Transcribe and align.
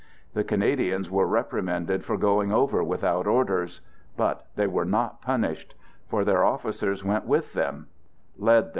The 0.33 0.43
Canadians 0.43 1.11
were 1.11 1.27
reprimanded 1.27 2.03
for 2.03 2.17
going 2.17 2.51
over 2.51 2.79
I 2.81 2.85
without 2.85 3.27
orders. 3.27 3.81
But 4.17 4.47
they 4.55 4.65
were 4.65 4.83
not 4.83 5.21
punished. 5.21 5.75
For 6.09 6.25
their 6.25 6.43
officers 6.43 7.03
went 7.03 7.25
with 7.27 7.53
them— 7.53 7.85
led 8.35 8.61
them. 8.63 8.69